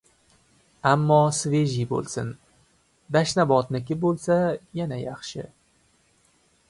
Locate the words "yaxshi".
5.05-5.47